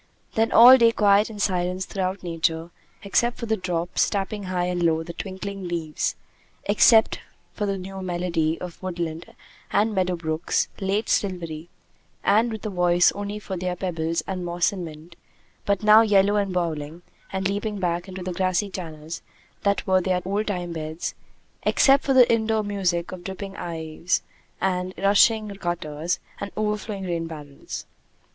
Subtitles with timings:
[0.33, 2.71] Then all day quiet and silence throughout Nature
[3.03, 6.15] except for the drops, tapping high and low the twinkling leaves;
[6.65, 7.19] except
[7.53, 9.35] for the new melody of woodland
[9.69, 11.69] and meadow brooks, late silvery
[12.23, 15.15] and with a voice only for their pebbles and moss and mint,
[15.67, 19.21] but now yellow and brawling and leaping back into the grassy channels
[19.61, 21.13] that were their old time beds;
[21.61, 24.23] except for the indoor music of dripping eaves
[24.59, 27.85] and rushing gutters and overflowing rain barrels.